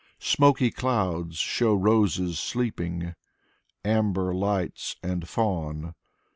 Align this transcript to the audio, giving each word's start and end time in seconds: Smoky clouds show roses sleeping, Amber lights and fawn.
Smoky 0.17 0.71
clouds 0.71 1.37
show 1.37 1.75
roses 1.75 2.39
sleeping, 2.39 3.13
Amber 3.85 4.33
lights 4.33 4.95
and 5.03 5.29
fawn. 5.29 5.93